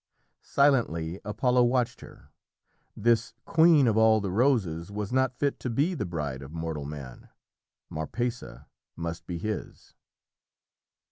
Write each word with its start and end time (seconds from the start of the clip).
Silently 0.41 1.21
Apollo 1.23 1.63
watched 1.65 2.01
her. 2.01 2.29
This 2.97 3.35
queen 3.45 3.85
of 3.85 3.97
all 3.97 4.19
the 4.19 4.31
roses 4.31 4.89
was 4.91 5.13
not 5.13 5.37
fit 5.37 5.59
to 5.59 5.69
be 5.69 5.93
the 5.93 6.07
bride 6.07 6.41
of 6.41 6.51
mortal 6.51 6.85
man 6.85 7.29
Marpessa 7.87 8.65
must 8.95 9.27
be 9.27 9.37
his. 9.37 9.93